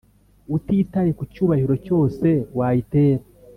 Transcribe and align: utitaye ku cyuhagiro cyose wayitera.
utitaye 0.55 1.11
ku 1.17 1.23
cyuhagiro 1.33 1.73
cyose 1.85 2.27
wayitera. 2.57 3.23